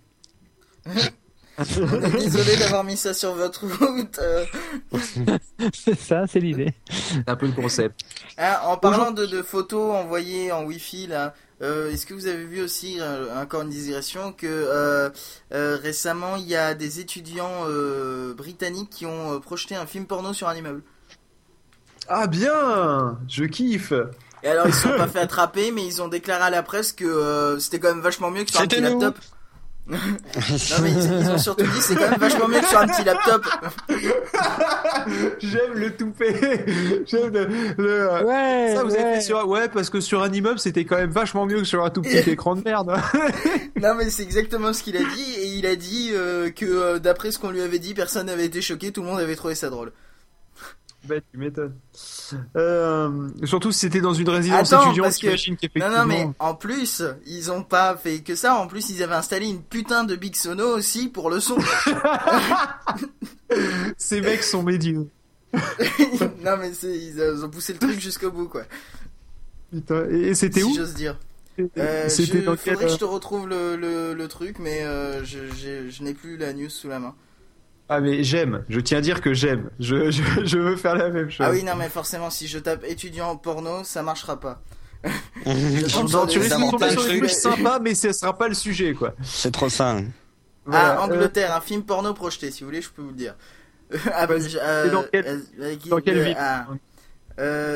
Désolé 2.19 2.55
d'avoir 2.57 2.83
mis 2.83 2.97
ça 2.97 3.13
sur 3.13 3.33
votre 3.35 3.65
route. 3.65 4.19
euh. 4.19 4.45
c'est 5.73 5.99
ça, 5.99 6.25
c'est 6.27 6.39
l'idée. 6.39 6.73
C'est 6.89 7.27
un 7.29 7.35
peu 7.35 7.45
le 7.45 7.51
concept. 7.51 8.01
Ah, 8.37 8.67
en 8.67 8.77
parlant 8.77 9.11
de, 9.11 9.25
de 9.25 9.41
photos 9.43 9.95
envoyées 9.95 10.51
en 10.51 10.63
Wi-Fi, 10.65 11.07
là, 11.07 11.33
euh, 11.61 11.91
est-ce 11.91 12.05
que 12.07 12.13
vous 12.15 12.25
avez 12.27 12.43
vu 12.43 12.61
aussi, 12.61 12.97
euh, 12.99 13.39
encore 13.39 13.61
une 13.61 13.69
digression, 13.69 14.33
que 14.33 14.47
euh, 14.47 15.09
euh, 15.53 15.77
récemment 15.81 16.35
il 16.37 16.47
y 16.47 16.55
a 16.55 16.73
des 16.73 16.99
étudiants 16.99 17.65
euh, 17.67 18.33
britanniques 18.33 18.89
qui 18.89 19.05
ont 19.05 19.35
euh, 19.35 19.39
projeté 19.39 19.75
un 19.75 19.85
film 19.85 20.05
porno 20.07 20.33
sur 20.33 20.47
un 20.47 20.55
immeuble? 20.55 20.81
Ah 22.09 22.27
bien 22.27 23.17
Je 23.29 23.45
kiffe 23.45 23.93
Et 24.43 24.47
alors 24.49 24.67
ils 24.67 24.73
se 24.73 24.81
sont 24.81 24.97
pas 24.97 25.07
fait 25.07 25.19
attraper, 25.19 25.71
mais 25.71 25.85
ils 25.85 26.01
ont 26.01 26.07
déclaré 26.07 26.43
à 26.43 26.49
la 26.49 26.63
presse 26.63 26.91
que 26.91 27.05
euh, 27.05 27.59
c'était 27.59 27.79
quand 27.79 27.89
même 27.89 28.01
vachement 28.01 28.31
mieux 28.31 28.43
que 28.43 28.51
sur 28.51 28.59
un 28.59 28.67
petit 28.67 28.81
nous. 28.81 28.99
Non 29.85 29.97
mais 30.81 30.91
ils, 30.91 31.21
ils 31.21 31.29
ont 31.29 31.37
surtout 31.37 31.65
dit 31.65 31.81
c'est 31.81 31.95
quand 31.95 32.09
même 32.09 32.19
vachement 32.19 32.47
mieux 32.47 32.61
que 32.61 32.67
sur 32.67 32.79
un 32.79 32.87
petit 32.87 33.03
laptop. 33.03 33.45
J'aime 35.39 35.73
le 35.73 35.95
toupet 35.95 37.03
J'aime 37.05 37.33
le... 37.33 37.47
le, 37.77 38.25
Ouais, 38.25 38.73
Ça, 38.75 38.83
vous 38.83 38.93
avez 38.93 39.03
ouais. 39.03 39.21
sur... 39.21 39.47
Ouais, 39.47 39.67
parce 39.67 39.89
que 39.89 39.99
sur 39.99 40.23
un 40.23 40.31
immeuble, 40.31 40.59
c'était 40.59 40.85
quand 40.85 40.95
même 40.97 41.11
vachement 41.11 41.45
mieux 41.45 41.57
que 41.57 41.65
sur 41.65 41.83
un 41.83 41.89
tout 41.89 42.01
petit 42.01 42.29
écran 42.29 42.55
de 42.55 42.61
merde. 42.63 42.95
Non 43.81 43.95
mais 43.95 44.09
c'est 44.09 44.23
exactement 44.23 44.71
ce 44.71 44.81
qu'il 44.83 44.95
a 44.95 45.01
dit 45.03 45.33
et 45.37 45.47
il 45.47 45.65
a 45.65 45.75
dit 45.75 46.11
euh, 46.13 46.49
que 46.51 46.65
euh, 46.65 46.99
d'après 46.99 47.31
ce 47.31 47.39
qu'on 47.39 47.49
lui 47.51 47.61
avait 47.61 47.79
dit, 47.79 47.93
personne 47.93 48.27
n'avait 48.27 48.45
été 48.45 48.61
choqué, 48.61 48.91
tout 48.93 49.01
le 49.01 49.07
monde 49.07 49.19
avait 49.19 49.35
trouvé 49.35 49.55
ça 49.55 49.69
drôle. 49.69 49.91
Bah, 51.07 51.15
tu 51.31 51.37
m'étonnes. 51.37 51.75
Euh, 52.55 53.29
surtout 53.43 53.71
si 53.71 53.79
c'était 53.79 54.01
dans 54.01 54.13
une 54.13 54.29
résidence 54.29 54.71
Attends, 54.71 54.85
étudiante, 54.85 55.05
parce 55.07 55.17
que- 55.17 55.79
Non 55.79 55.89
non 55.89 56.05
mais 56.05 56.27
en 56.39 56.55
plus, 56.55 57.03
ils 57.25 57.51
ont 57.51 57.63
pas 57.63 57.97
fait 57.97 58.21
que 58.21 58.35
ça, 58.35 58.55
en 58.55 58.67
plus 58.67 58.89
ils 58.89 59.03
avaient 59.03 59.15
installé 59.15 59.47
une 59.47 59.61
putain 59.61 60.03
de 60.03 60.15
Big 60.15 60.35
Sono 60.35 60.67
aussi 60.77 61.09
pour 61.09 61.29
le 61.29 61.39
son. 61.39 61.57
Ces 63.97 64.21
mecs 64.21 64.43
sont 64.43 64.63
médieux. 64.63 65.07
non 65.53 66.57
mais 66.57 66.71
ils 66.83 67.45
ont 67.45 67.49
poussé 67.49 67.73
le 67.73 67.79
truc 67.79 67.99
jusqu'au 67.99 68.31
bout 68.31 68.47
quoi. 68.47 68.63
Putain, 69.71 70.09
et 70.09 70.29
et 70.29 70.35
c'était 70.35 70.61
si 70.61 70.65
où 70.65 70.75
j'ose 70.75 70.93
dire. 70.95 71.19
Euh, 71.77 72.09
je, 72.09 72.39
dans 72.43 72.55
quel... 72.55 72.73
faudrait 72.73 72.85
que 72.87 72.91
je 72.91 72.97
te 72.97 73.05
retrouve 73.05 73.47
le, 73.47 73.75
le, 73.75 74.15
le 74.15 74.27
truc, 74.27 74.57
mais 74.57 74.83
euh, 74.83 75.23
je 75.23 76.03
n'ai 76.03 76.15
plus 76.15 76.37
la 76.37 76.53
news 76.53 76.69
sous 76.69 76.87
la 76.87 76.97
main. 76.99 77.13
Ah 77.89 77.99
mais 77.99 78.23
j'aime, 78.23 78.63
je 78.69 78.79
tiens 78.79 78.99
à 78.99 79.01
dire 79.01 79.21
que 79.21 79.33
j'aime. 79.33 79.69
Je, 79.79 80.09
je, 80.11 80.23
je 80.45 80.57
veux 80.57 80.75
faire 80.77 80.95
la 80.95 81.09
même 81.09 81.29
chose. 81.29 81.45
Ah 81.47 81.51
oui, 81.51 81.63
non, 81.63 81.75
mais 81.75 81.89
forcément, 81.89 82.29
si 82.29 82.47
je 82.47 82.57
tape 82.59 82.83
étudiant 82.87 83.35
porno, 83.35 83.83
ça 83.83 84.01
marchera 84.03 84.39
pas. 84.39 84.61
Je 85.45 86.13
Non, 86.13 86.25
tu 86.25 86.39
risques 86.39 86.55
de 86.55 86.71
tomber 86.71 86.89
sur 86.91 87.03
de 87.03 87.09
des 87.09 87.17
trucs. 87.19 87.27
trucs 87.27 87.29
sympas, 87.31 87.79
mais 87.79 87.93
ce 87.93 88.13
sera 88.13 88.37
pas 88.37 88.47
le 88.47 88.53
sujet, 88.53 88.93
quoi. 88.93 89.13
C'est 89.21 89.51
trop 89.51 89.67
ça. 89.67 89.97
Ah, 90.71 90.95
euh, 90.95 91.01
Angleterre, 91.01 91.53
un 91.53 91.59
film 91.59 91.83
porno 91.83 92.13
projeté, 92.13 92.51
si 92.51 92.61
vous 92.63 92.69
voulez, 92.69 92.81
je 92.81 92.89
peux 92.89 93.01
vous 93.01 93.09
le 93.09 93.15
dire. 93.15 93.35
Ah, 94.13 94.25
bah, 94.27 94.35
euh, 94.35 94.89
dans 94.89 95.03
quelle- 95.11 95.27
euh, 95.27 95.39
avec- 95.65 95.87
Dans 95.89 95.99
quelle 95.99 96.23
ville 96.23 96.37
ah. 96.39 96.67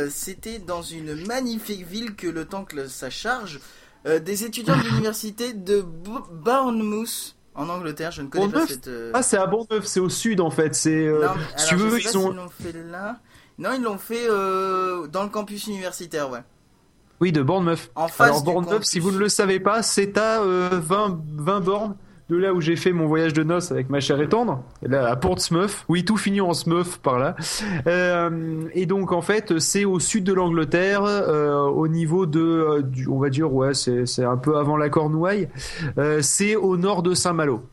C'était 0.09 0.59
dans 0.59 0.81
une 0.81 1.25
magnifique 1.27 1.85
ville 1.85 2.15
que 2.15 2.27
le 2.27 2.45
temps 2.45 2.63
que 2.63 2.87
ça 2.87 3.09
charge. 3.09 3.59
euh, 4.05 4.19
des 4.19 4.45
étudiants 4.45 4.77
de 4.77 4.83
l'université 4.83 5.53
de 5.53 5.81
B- 5.81 6.31
Bournemouth 6.31 7.35
en 7.57 7.67
Angleterre. 7.69 8.11
Je 8.11 8.21
ne 8.21 8.27
connais 8.29 8.47
pas 8.49 8.65
cette. 8.67 8.87
euh, 8.87 9.11
Ah, 9.13 9.21
c'est 9.23 9.37
à 9.37 9.45
Bourneuf, 9.45 9.85
c'est 9.85 9.99
au 9.99 10.09
sud 10.09 10.39
en 10.39 10.49
fait. 10.51 10.73
C'est. 10.75 11.05
euh, 11.07 11.25
non, 11.25 11.31
mais 11.35 11.41
si 11.57 11.67
tu 11.67 11.73
alors, 11.75 11.85
je 11.85 11.89
veux, 11.89 11.99
sais 11.99 12.09
ils 12.09 12.13
pas 12.13 12.17
ont. 12.19 12.27
s'ils 12.29 12.35
l'ont 12.37 12.49
fait 12.49 12.73
là. 12.89 13.17
Non, 13.59 13.69
ils 13.75 13.81
l'ont 13.81 13.97
fait 13.97 14.27
euh, 14.29 15.07
dans 15.07 15.23
le 15.23 15.29
campus 15.29 15.67
universitaire, 15.67 16.29
ouais. 16.29 16.43
Oui, 17.19 17.31
de 17.31 17.41
Bournemouth. 17.41 17.89
En 17.95 18.07
face 18.07 18.27
Alors 18.27 18.41
du 18.41 18.45
Bournemouth, 18.45 18.71
campus. 18.73 18.87
si 18.89 18.99
vous 18.99 19.11
ne 19.11 19.17
le 19.17 19.27
savez 19.29 19.59
pas, 19.59 19.81
c'est 19.81 20.17
à 20.17 20.41
euh, 20.41 20.69
20, 20.73 21.19
20 21.37 21.59
bornes 21.61 21.95
de 22.29 22.36
là 22.38 22.53
où 22.53 22.60
j'ai 22.62 22.75
fait 22.75 22.91
mon 22.91 23.05
voyage 23.07 23.31
de 23.34 23.43
noces 23.43 23.72
avec 23.72 23.89
ma 23.89 24.00
chère 24.01 24.19
et 24.22 24.27
tendre, 24.27 24.63
là, 24.81 25.10
à 25.10 25.15
Portsmouth. 25.15 25.86
Oui, 25.88 26.03
tout 26.03 26.17
finit 26.17 26.41
en 26.41 26.53
Smouth 26.53 26.98
par 26.98 27.19
là. 27.19 27.36
Euh, 27.88 28.67
et 28.74 28.86
donc 28.86 29.12
en 29.13 29.22
fait, 29.22 29.60
c'est 29.60 29.86
au 29.86 30.00
sud 30.00 30.24
de 30.25 30.34
l'Angleterre, 30.34 31.03
euh, 31.05 31.60
au 31.62 31.88
niveau 31.88 32.25
de, 32.25 32.39
euh, 32.41 32.81
du, 32.81 33.07
on 33.07 33.19
va 33.19 33.29
dire, 33.29 33.53
ouais, 33.53 33.74
c'est 33.74 34.05
c'est 34.05 34.25
un 34.25 34.38
peu 34.38 34.57
avant 34.57 34.75
la 34.77 34.89
Cornouaille. 34.89 35.48
Euh, 35.98 36.22
c'est 36.22 36.55
au 36.55 36.75
nord 36.77 37.01
de 37.03 37.13
Saint-Malo. 37.13 37.63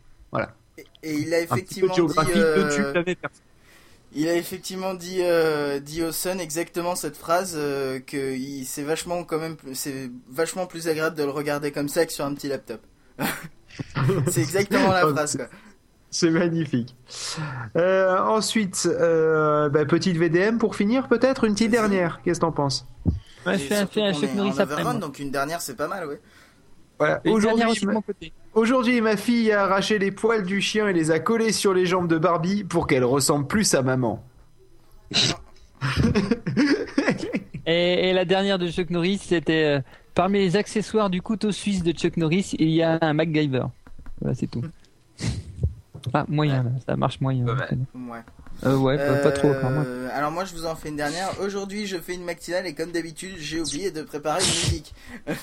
Et 1.07 1.13
il 1.19 1.35
a 1.35 1.39
Un 1.39 1.41
petit 1.41 1.81
peu 1.83 1.87
effectivement 1.87 1.89
de 1.91 1.95
géographie 1.95 2.33
dit. 2.33 2.39
euh, 2.41 3.03
perçu. 3.05 3.17
Il 4.15 4.29
a 4.29 4.37
effectivement 4.37 4.95
dit, 4.95 5.19
euh, 5.21 5.79
dit 5.81 6.03
au 6.03 6.13
Sun 6.13 6.41
exactement 6.41 6.95
cette 6.95 7.17
phrase 7.17 7.55
euh, 7.59 8.01
que 8.01 8.35
il- 8.35 8.65
c'est 8.65 8.83
vachement 8.85 9.23
quand 9.25 9.39
même 9.39 9.57
plus- 9.57 9.75
c'est 9.75 10.11
vachement 10.31 10.67
plus 10.67 10.89
agréable 10.89 11.17
de 11.17 11.23
le 11.25 11.31
regarder 11.31 11.73
comme 11.73 11.89
ça 11.89 12.07
que 12.07 12.13
sur 12.13 12.25
un 12.25 12.33
petit 12.35 12.49
laptop. 12.49 12.81
c'est 14.31 14.41
exactement 14.41 14.91
la 14.91 15.07
phrase 15.09 15.37
quoi. 15.37 15.47
C'est 16.11 16.31
magnifique. 16.31 16.95
Euh, 17.77 18.19
ensuite, 18.21 18.87
euh, 18.89 19.69
bah, 19.69 19.85
petite 19.85 20.17
VDM 20.17 20.59
pour 20.59 20.77
finir, 20.77 21.09
peut-être 21.09 21.43
une 21.43 21.55
petite 21.55 21.73
dernière. 21.73 22.21
Qu'est-ce 22.23 22.39
que 22.39 22.47
t'en 22.47 22.53
penses 22.53 22.87
Ouais, 23.45 23.59
je 23.59 23.65
fais 23.65 23.77
un, 23.77 23.83
après. 23.83 24.83
moi. 24.85 24.95
donc 24.95 25.19
une 25.19 25.31
dernière 25.31 25.61
c'est 25.61 25.75
pas 25.77 25.89
mal 25.89 26.07
ouais. 26.07 26.21
Voilà. 26.99 27.21
Aujourd'hui, 27.27 27.85
ma-. 27.85 28.01
Aujourd'hui, 28.55 29.03
fille 29.17 29.51
a 29.51 29.65
arraché 29.65 29.99
les 29.99 30.13
poils 30.13 30.45
du 30.45 30.61
chien 30.61 30.87
et 30.89 30.93
les 30.93 31.11
a 31.11 31.19
collés 31.19 31.53
sur 31.53 31.75
les 31.75 31.85
jambes 31.87 32.07
de 32.09 32.17
Barbie 32.17 32.63
pour 32.63 32.87
qu'elle 32.87 33.05
ressemble 33.05 33.49
plus 33.49 33.75
à 33.75 33.83
maman. 33.83 34.25
Et, 37.67 38.11
et 38.11 38.13
la 38.13 38.25
dernière 38.25 38.59
de 38.59 38.69
Chuck 38.69 38.91
Norris, 38.91 39.19
c'était 39.19 39.79
euh, 39.79 39.81
parmi 40.15 40.39
les 40.39 40.57
accessoires 40.57 41.11
du 41.11 41.23
couteau 41.23 41.53
suisse 41.53 41.83
de 41.83 41.93
Chuck 41.93 42.17
Norris, 42.17 42.55
il 42.59 42.71
y 42.71 42.83
a 42.83 42.99
un 43.01 43.13
MacGyver. 43.13 43.65
Voilà, 44.21 44.35
c'est 44.35 44.47
tout. 44.51 44.63
Ah, 46.13 46.27
moyen, 46.29 46.65
là, 46.65 46.71
ça 46.87 46.97
marche 46.97 47.19
moyen. 47.23 47.47
Ouais. 47.47 48.19
Euh, 48.67 48.77
ouais, 48.77 48.99
pas, 48.99 49.17
pas 49.17 49.33
trop 49.33 49.51
quand 49.61 49.71
même. 49.71 49.85
Euh, 49.87 50.09
alors 50.13 50.31
moi 50.31 50.45
je 50.45 50.53
vous 50.55 50.67
en 50.67 50.77
fais 50.77 50.91
une 50.91 50.97
dernière. 50.97 51.31
Aujourd'hui 51.41 51.87
je 51.87 51.97
fais 51.97 52.15
une 52.15 52.25
matinale 52.25 52.67
et 52.67 52.75
comme 52.75 52.93
d'habitude 52.93 53.37
j'ai 53.39 53.59
oublié 53.59 53.91
de 53.91 54.03
préparer 54.03 54.41
une 54.43 54.47
musique. 54.47 54.95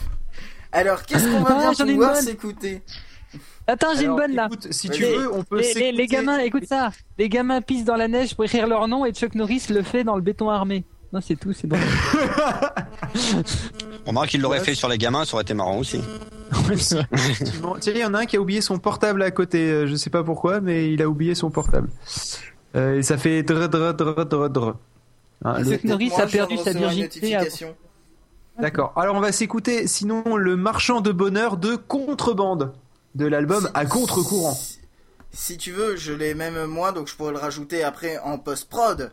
alors 0.72 1.02
qu'est-ce 1.04 1.26
qu'on 1.26 1.42
va 1.42 1.50
Ah, 1.50 1.58
bien 1.62 1.74
j'en 1.74 1.86
ai 1.88 1.90
une 1.90 1.96
pouvoir 1.98 2.14
bonne. 2.14 2.22
s'écouter? 2.24 2.84
Attends, 3.66 3.96
j'ai 3.98 4.06
une 4.06 4.16
bonne 4.16 4.36
là. 4.36 4.46
écoute, 4.52 4.68
si 4.72 4.88
tu 4.92 5.02
veux, 5.04 5.34
on 5.34 5.44
peut 5.44 5.64
Les, 5.76 5.92
les- 5.92 6.06
gamins, 6.06 6.38
écoute 6.38 6.66
ça. 6.68 6.92
Les 7.18 7.28
gamins 7.28 7.62
pissent 7.62 7.86
dans 7.86 7.96
la 7.96 8.08
neige 8.08 8.36
pour 8.36 8.46
écrire 8.46 8.68
leur 8.68 8.88
nom 8.88 9.04
et 9.04 9.14
Chuck 9.14 9.34
Norris 9.34 9.66
le 9.72 9.82
fait 9.82 10.04
dans 10.04 10.16
le 10.16 10.22
béton 10.22 10.52
armé. 10.52 10.84
Non, 11.12 11.22
c'est 11.22 11.38
tout, 11.38 11.54
c'est 11.54 11.68
drôle. 14.04 14.10
Remarque 14.10 14.30
qu'il 14.30 14.42
l'aurait 14.42 14.60
fait 14.60 14.76
sur 14.76 14.88
les 14.90 14.98
gamins, 14.98 15.26
ça 15.26 15.34
aurait 15.36 15.44
été 15.44 15.54
marrant 15.54 15.78
aussi. 15.78 16.02
Il 17.88 17.98
y 17.98 18.06
en 18.06 18.14
a 18.14 18.20
un 18.20 18.26
qui 18.26 18.36
a 18.38 18.42
oublié 18.42 18.62
son 18.62 18.78
portable 18.80 19.24
à 19.24 19.32
côté. 19.32 19.70
euh, 19.72 19.88
Je 19.88 19.96
sais 19.96 20.10
pas 20.10 20.24
pourquoi, 20.24 20.60
mais 20.62 20.92
il 20.92 21.02
a 21.02 21.08
oublié 21.08 21.34
son 21.36 21.50
portable. 21.50 21.90
Euh, 22.76 22.98
et 22.98 23.04
ça 23.04 23.18
fait 23.18 23.44
dre 23.44 23.68
dre 23.68 23.94
dre 23.94 24.26
dre 24.26 24.50
dre. 24.50 24.76
Hein, 25.44 25.62
Norris 25.84 26.10
Moi, 26.10 26.22
a 26.22 26.28
perdu 26.28 26.58
sa 26.58 26.72
virginité. 26.74 27.38
D'accord. 28.60 28.94
Alors 28.96 29.16
on 29.16 29.20
va 29.22 29.32
s'écouter 29.32 29.88
sinon 29.88 30.36
le 30.36 30.56
marchand 30.56 31.02
de 31.02 31.12
bonheur 31.12 31.58
de 31.58 31.76
contrebande 31.76 32.74
de 33.16 33.26
l'album 33.26 33.64
Si- 33.64 33.72
à 33.74 33.86
contre-courant. 33.86 34.54
Si, 34.54 34.80
si 35.32 35.58
tu 35.58 35.72
veux, 35.72 35.96
je 35.96 36.14
l'ai 36.14 36.34
même 36.34 36.66
moi, 36.66 36.92
donc 36.92 37.08
je 37.08 37.16
pourrais 37.16 37.32
le 37.32 37.38
rajouter 37.40 37.84
après 37.84 38.20
en 38.20 38.38
post-prod. 38.38 39.12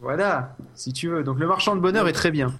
Voilà, 0.00 0.56
si 0.74 0.92
tu 0.92 1.08
veux. 1.08 1.22
Donc 1.22 1.38
le 1.38 1.46
marchand 1.46 1.76
de 1.76 1.80
bonheur 1.80 2.08
est 2.08 2.12
très 2.12 2.30
bien. 2.30 2.54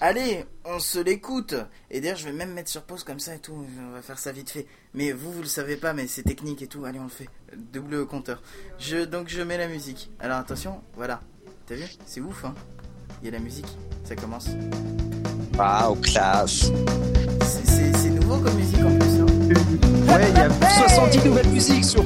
Allez, 0.00 0.44
on 0.64 0.78
se 0.78 0.98
l'écoute. 1.00 1.54
Et 1.90 2.00
d'ailleurs, 2.00 2.16
je 2.18 2.24
vais 2.24 2.32
même 2.32 2.52
mettre 2.52 2.70
sur 2.70 2.82
pause 2.82 3.02
comme 3.02 3.18
ça 3.18 3.34
et 3.34 3.38
tout. 3.40 3.52
On 3.88 3.92
va 3.92 4.00
faire 4.02 4.18
ça 4.18 4.30
vite 4.30 4.50
fait. 4.50 4.66
Mais 4.94 5.10
vous, 5.12 5.32
vous 5.32 5.40
le 5.42 5.48
savez 5.48 5.76
pas, 5.76 5.92
mais 5.92 6.06
c'est 6.06 6.22
technique 6.22 6.62
et 6.62 6.68
tout. 6.68 6.84
Allez, 6.84 7.00
on 7.00 7.04
le 7.04 7.08
fait. 7.08 7.28
Double 7.72 8.06
compteur. 8.06 8.40
Je, 8.78 9.04
donc, 9.04 9.28
je 9.28 9.42
mets 9.42 9.58
la 9.58 9.66
musique. 9.66 10.10
Alors, 10.20 10.38
attention, 10.38 10.80
voilà. 10.94 11.20
T'as 11.66 11.74
vu? 11.74 11.84
C'est 12.06 12.20
ouf, 12.20 12.44
hein 12.44 12.54
Il 13.22 13.26
y 13.26 13.28
a 13.28 13.32
la 13.32 13.40
musique. 13.40 13.66
Ça 14.04 14.14
commence. 14.14 14.46
Waouh, 15.58 15.96
classe. 15.96 16.70
C'est- 17.42 18.08
nouveau 18.10 18.38
comme 18.38 18.54
musique 18.54 18.80
en 18.84 18.96
plus, 18.98 19.20
hein 19.20 19.26
Ouais, 20.14 20.30
il 20.30 20.36
y 20.36 20.40
a 20.40 20.88
70 20.88 21.24
nouvelles 21.24 21.48
musiques 21.48 21.84
sur. 21.84 22.02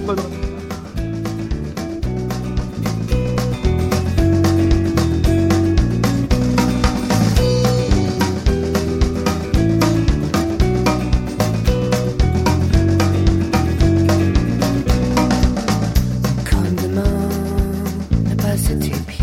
N'a 18.88 18.96
pas 18.98 19.21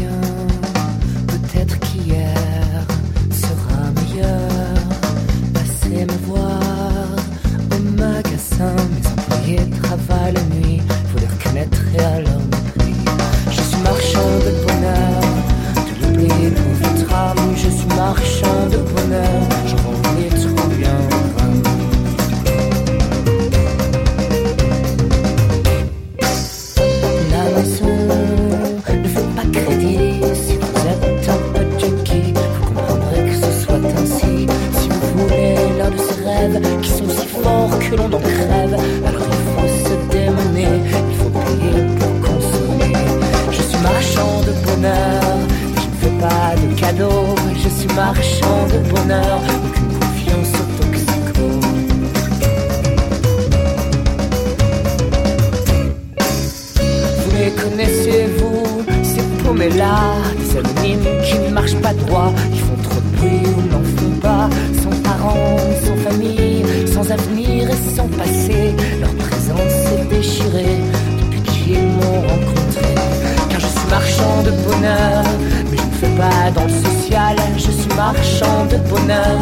les 57.49 57.61
connaissez, 57.61 58.25
vous, 58.37 58.83
ces 59.03 59.21
paumés-là, 59.43 60.13
des 60.37 60.57
anonymes 60.57 61.07
qui 61.23 61.39
ne 61.39 61.49
marchent 61.49 61.81
pas 61.81 61.93
droit, 61.93 62.31
qui 62.53 62.59
font 62.59 62.75
trop 62.83 62.99
de 62.99 63.17
bruit 63.17 63.43
ou 63.57 63.61
n'en 63.71 63.83
font 63.97 64.19
pas, 64.21 64.49
sans 64.81 64.95
parents, 65.01 65.57
sans 65.83 65.97
famille, 66.09 66.63
sans 66.93 67.11
avenir 67.11 67.69
et 67.69 67.95
sans 67.95 68.07
passé. 68.07 68.73
Leur 68.99 69.13
présence 69.15 69.77
est 69.97 70.15
déchirée 70.15 70.77
depuis 71.21 71.41
qu'ils 71.41 71.87
m'ont 71.97 72.21
rencontré. 72.21 72.95
Car 73.49 73.59
je 73.59 73.67
suis 73.67 73.89
marchand 73.89 74.43
de 74.43 74.51
bonheur, 74.67 75.23
mais 75.69 75.77
je 75.77 75.83
ne 75.83 75.97
fais 76.01 76.17
pas 76.17 76.51
dans 76.53 76.65
le 76.65 76.69
social, 76.69 77.35
je 77.55 77.71
suis 77.71 77.95
marchand 77.95 78.65
de 78.71 78.77
bonheur. 78.89 79.39